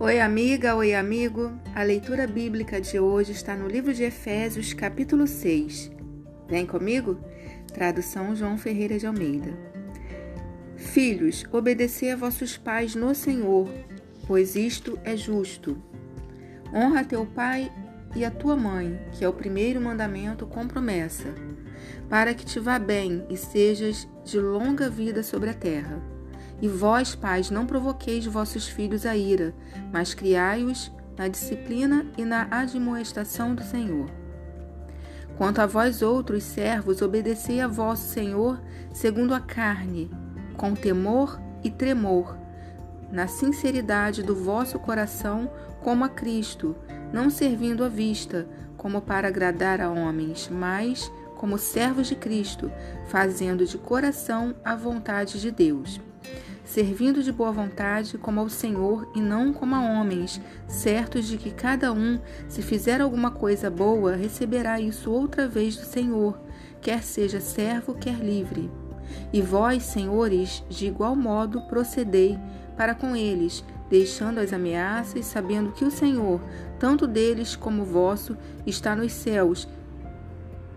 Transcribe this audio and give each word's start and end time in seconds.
Oi, 0.00 0.20
amiga, 0.20 0.76
oi, 0.76 0.94
amigo. 0.94 1.52
A 1.74 1.82
leitura 1.82 2.24
bíblica 2.24 2.80
de 2.80 3.00
hoje 3.00 3.32
está 3.32 3.56
no 3.56 3.66
livro 3.66 3.92
de 3.92 4.04
Efésios, 4.04 4.72
capítulo 4.72 5.26
6. 5.26 5.90
Vem 6.46 6.64
comigo? 6.64 7.18
Tradução 7.74 8.36
João 8.36 8.56
Ferreira 8.56 8.96
de 8.96 9.08
Almeida. 9.08 9.58
Filhos, 10.76 11.44
obedecei 11.50 12.12
a 12.12 12.16
vossos 12.16 12.56
pais 12.56 12.94
no 12.94 13.12
Senhor, 13.12 13.68
pois 14.24 14.54
isto 14.54 14.96
é 15.02 15.16
justo. 15.16 15.76
Honra 16.72 17.04
teu 17.04 17.26
pai 17.26 17.68
e 18.14 18.24
a 18.24 18.30
tua 18.30 18.54
mãe, 18.54 18.96
que 19.10 19.24
é 19.24 19.28
o 19.28 19.32
primeiro 19.32 19.80
mandamento 19.80 20.46
com 20.46 20.68
promessa, 20.68 21.34
para 22.08 22.34
que 22.34 22.46
te 22.46 22.60
vá 22.60 22.78
bem 22.78 23.26
e 23.28 23.36
sejas 23.36 24.06
de 24.24 24.38
longa 24.38 24.88
vida 24.88 25.24
sobre 25.24 25.50
a 25.50 25.54
terra. 25.54 26.17
E 26.60 26.68
vós, 26.68 27.14
pais, 27.14 27.50
não 27.50 27.66
provoqueis 27.66 28.26
vossos 28.26 28.66
filhos 28.66 29.06
a 29.06 29.16
ira, 29.16 29.54
mas 29.92 30.12
criai-os 30.12 30.90
na 31.16 31.28
disciplina 31.28 32.06
e 32.16 32.24
na 32.24 32.48
admoestação 32.50 33.54
do 33.54 33.62
Senhor. 33.62 34.08
Quanto 35.36 35.60
a 35.60 35.66
vós 35.66 36.02
outros 36.02 36.42
servos, 36.42 37.00
obedecei 37.00 37.60
a 37.60 37.68
vosso 37.68 38.08
Senhor 38.08 38.60
segundo 38.92 39.34
a 39.34 39.40
carne, 39.40 40.10
com 40.56 40.74
temor 40.74 41.40
e 41.62 41.70
tremor, 41.70 42.36
na 43.10 43.28
sinceridade 43.28 44.22
do 44.22 44.34
vosso 44.34 44.78
coração, 44.80 45.50
como 45.80 46.04
a 46.04 46.08
Cristo, 46.08 46.74
não 47.12 47.30
servindo 47.30 47.84
à 47.84 47.88
vista, 47.88 48.48
como 48.76 49.00
para 49.00 49.28
agradar 49.28 49.80
a 49.80 49.88
homens, 49.88 50.48
mas 50.50 51.10
como 51.36 51.56
servos 51.56 52.08
de 52.08 52.16
Cristo, 52.16 52.70
fazendo 53.06 53.64
de 53.64 53.78
coração 53.78 54.56
a 54.64 54.74
vontade 54.74 55.40
de 55.40 55.52
Deus 55.52 56.00
servindo 56.64 57.22
de 57.22 57.32
boa 57.32 57.50
vontade 57.50 58.18
como 58.18 58.40
ao 58.40 58.48
Senhor 58.48 59.10
e 59.14 59.20
não 59.20 59.52
como 59.52 59.74
a 59.74 59.80
homens, 59.80 60.40
certos 60.66 61.26
de 61.26 61.38
que 61.38 61.50
cada 61.50 61.92
um, 61.92 62.18
se 62.46 62.60
fizer 62.60 63.00
alguma 63.00 63.30
coisa 63.30 63.70
boa, 63.70 64.14
receberá 64.14 64.78
isso 64.78 65.10
outra 65.10 65.48
vez 65.48 65.76
do 65.76 65.84
Senhor, 65.84 66.38
quer 66.80 67.02
seja 67.02 67.40
servo, 67.40 67.94
quer 67.94 68.18
livre. 68.18 68.70
E 69.32 69.40
vós, 69.40 69.82
senhores, 69.84 70.62
de 70.68 70.86
igual 70.86 71.16
modo 71.16 71.62
procedei 71.62 72.38
para 72.76 72.94
com 72.94 73.16
eles, 73.16 73.64
deixando 73.88 74.38
as 74.38 74.52
ameaças, 74.52 75.24
sabendo 75.24 75.72
que 75.72 75.84
o 75.84 75.90
Senhor, 75.90 76.40
tanto 76.78 77.06
deles 77.06 77.56
como 77.56 77.84
vosso, 77.84 78.36
está 78.66 78.94
nos 78.94 79.12
céus, 79.12 79.66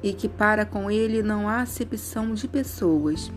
e 0.02 0.14
que 0.14 0.28
para 0.28 0.66
com 0.66 0.90
ele 0.90 1.22
não 1.22 1.48
há 1.48 1.62
acepção 1.62 2.34
de 2.34 2.48
pessoas. 2.48 3.32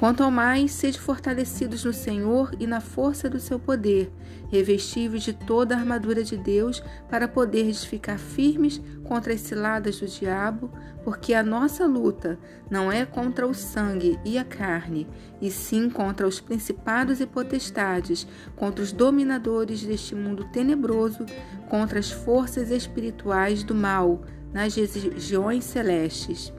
Quanto 0.00 0.22
ao 0.22 0.30
mais, 0.30 0.72
sede 0.72 0.98
fortalecidos 0.98 1.84
no 1.84 1.92
Senhor 1.92 2.52
e 2.58 2.66
na 2.66 2.80
força 2.80 3.28
do 3.28 3.38
seu 3.38 3.58
poder, 3.58 4.10
revestíveis 4.50 5.22
de 5.22 5.34
toda 5.34 5.74
a 5.74 5.78
armadura 5.78 6.24
de 6.24 6.38
Deus, 6.38 6.82
para 7.10 7.28
poderes 7.28 7.84
ficar 7.84 8.18
firmes 8.18 8.80
contra 9.04 9.34
as 9.34 9.42
ciladas 9.42 10.00
do 10.00 10.06
diabo, 10.06 10.70
porque 11.04 11.34
a 11.34 11.42
nossa 11.42 11.84
luta 11.84 12.38
não 12.70 12.90
é 12.90 13.04
contra 13.04 13.46
o 13.46 13.52
sangue 13.52 14.18
e 14.24 14.38
a 14.38 14.44
carne, 14.44 15.06
e 15.38 15.50
sim 15.50 15.90
contra 15.90 16.26
os 16.26 16.40
principados 16.40 17.20
e 17.20 17.26
potestades, 17.26 18.26
contra 18.56 18.82
os 18.82 18.92
dominadores 18.92 19.82
deste 19.82 20.14
mundo 20.14 20.44
tenebroso, 20.50 21.26
contra 21.68 21.98
as 21.98 22.10
forças 22.10 22.70
espirituais 22.70 23.62
do 23.62 23.74
mal 23.74 24.22
nas 24.50 24.74
regiões 24.74 25.64
celestes. 25.64 26.50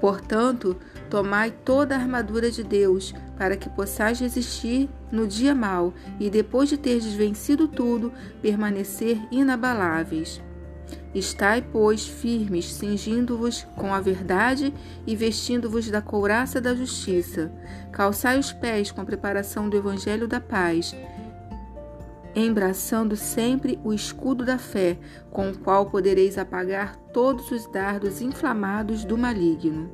Portanto, 0.00 0.76
tomai 1.08 1.50
toda 1.50 1.94
a 1.94 1.98
armadura 1.98 2.50
de 2.50 2.62
Deus, 2.62 3.14
para 3.36 3.56
que 3.56 3.68
possais 3.68 4.20
resistir 4.20 4.88
no 5.10 5.26
dia 5.26 5.54
mau 5.54 5.94
e, 6.18 6.28
depois 6.28 6.68
de 6.68 6.76
terdes 6.76 7.14
vencido 7.14 7.66
tudo, 7.68 8.12
permanecer 8.42 9.18
inabaláveis. 9.30 10.42
Estai, 11.14 11.62
pois, 11.62 12.06
firmes, 12.06 12.74
cingindo-vos 12.74 13.66
com 13.74 13.94
a 13.94 14.00
verdade 14.00 14.72
e 15.06 15.16
vestindo-vos 15.16 15.90
da 15.90 16.02
couraça 16.02 16.60
da 16.60 16.74
justiça. 16.74 17.50
Calçai 17.90 18.38
os 18.38 18.52
pés 18.52 18.90
com 18.90 19.00
a 19.00 19.04
preparação 19.04 19.68
do 19.68 19.76
evangelho 19.76 20.28
da 20.28 20.40
paz 20.40 20.94
embraçando 22.44 23.16
sempre 23.16 23.80
o 23.82 23.94
escudo 23.94 24.44
da 24.44 24.58
fé, 24.58 24.98
com 25.30 25.50
o 25.50 25.58
qual 25.58 25.86
podereis 25.86 26.36
apagar 26.36 26.94
todos 27.12 27.50
os 27.50 27.66
dardos 27.66 28.20
inflamados 28.20 29.04
do 29.04 29.16
maligno. 29.16 29.90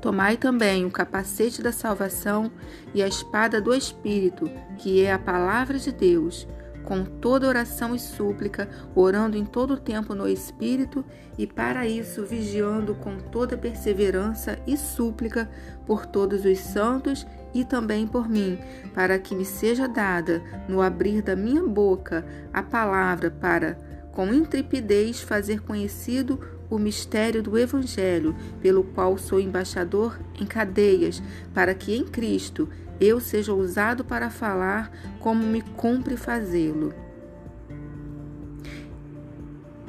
Tomai 0.00 0.38
também 0.38 0.86
o 0.86 0.90
capacete 0.90 1.60
da 1.60 1.70
salvação 1.70 2.50
e 2.94 3.02
a 3.02 3.06
espada 3.06 3.60
do 3.60 3.74
Espírito, 3.74 4.50
que 4.78 5.04
é 5.04 5.12
a 5.12 5.18
palavra 5.18 5.78
de 5.78 5.92
Deus, 5.92 6.48
com 6.84 7.04
toda 7.04 7.46
oração 7.46 7.94
e 7.94 7.98
súplica, 7.98 8.66
orando 8.94 9.36
em 9.36 9.44
todo 9.44 9.76
tempo 9.76 10.14
no 10.14 10.26
Espírito, 10.26 11.04
e 11.36 11.46
para 11.46 11.86
isso 11.86 12.24
vigiando 12.24 12.94
com 12.94 13.18
toda 13.18 13.58
perseverança 13.58 14.58
e 14.66 14.74
súplica 14.74 15.50
por 15.84 16.06
todos 16.06 16.46
os 16.46 16.58
santos 16.58 17.26
e 17.54 17.64
também 17.64 18.06
por 18.06 18.28
mim, 18.28 18.58
para 18.94 19.18
que 19.18 19.34
me 19.34 19.44
seja 19.44 19.88
dada, 19.88 20.42
no 20.68 20.80
abrir 20.80 21.22
da 21.22 21.34
minha 21.34 21.62
boca, 21.62 22.24
a 22.52 22.62
palavra 22.62 23.30
para, 23.30 23.78
com 24.12 24.32
intrepidez, 24.32 25.20
fazer 25.20 25.60
conhecido 25.60 26.40
o 26.70 26.78
mistério 26.78 27.42
do 27.42 27.58
Evangelho, 27.58 28.34
pelo 28.60 28.84
qual 28.84 29.18
sou 29.18 29.40
embaixador 29.40 30.18
em 30.40 30.46
cadeias, 30.46 31.22
para 31.52 31.74
que 31.74 31.94
em 31.94 32.04
Cristo 32.04 32.68
eu 33.00 33.18
seja 33.18 33.52
usado 33.52 34.04
para 34.04 34.30
falar 34.30 34.92
como 35.18 35.44
me 35.44 35.62
cumpre 35.62 36.16
fazê-lo. 36.16 36.94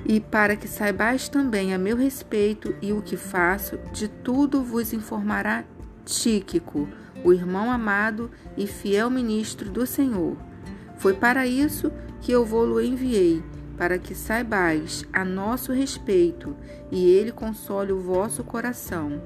E 0.06 0.20
para 0.20 0.56
que 0.56 0.68
saibais 0.68 1.30
também 1.30 1.74
a 1.74 1.78
meu 1.78 1.96
respeito 1.96 2.76
e 2.82 2.92
o 2.92 3.02
que 3.02 3.16
faço, 3.16 3.78
de 3.94 4.08
tudo 4.08 4.64
vos 4.64 4.94
informará 4.94 5.64
Tíquico, 6.06 6.88
o 7.24 7.34
irmão 7.34 7.72
amado 7.72 8.32
e 8.58 8.68
fiel 8.68 9.10
ministro 9.10 9.70
do 9.70 9.86
Senhor. 9.86 10.38
Foi 10.98 11.14
para 11.14 11.48
isso 11.48 11.92
que 12.22 12.32
eu 12.32 12.46
vou-lo 12.46 12.82
enviei, 12.82 13.44
para 13.78 13.98
que 13.98 14.14
saibais 14.14 15.04
a 15.12 15.26
nosso 15.26 15.72
respeito 15.72 16.56
e 16.92 17.10
ele 17.10 17.32
console 17.32 17.92
o 17.92 18.00
vosso 18.00 18.44
coração. 18.44 19.22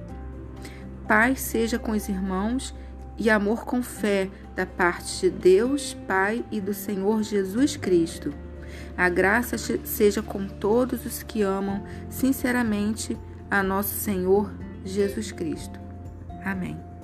Paz 1.08 1.42
seja 1.42 1.78
com 1.78 1.92
os 1.92 2.08
irmãos 2.10 2.74
e 3.18 3.30
amor 3.30 3.66
com 3.66 3.82
fé 3.84 4.30
da 4.56 4.66
parte 4.66 5.22
de 5.22 5.30
Deus, 5.30 5.94
Pai 6.08 6.44
e 6.52 6.60
do 6.60 6.74
Senhor 6.74 7.22
Jesus 7.24 7.76
Cristo. 7.76 8.34
A 8.98 9.10
graça 9.10 9.58
seja 9.58 10.22
com 10.22 10.48
todos 10.48 11.06
os 11.06 11.22
que 11.22 11.42
amam 11.42 11.84
sinceramente 12.10 13.18
a 13.52 13.62
nosso 13.62 13.94
Senhor 13.96 14.52
Jesus 14.84 15.32
Cristo. 15.32 15.85
Amém. 16.46 16.95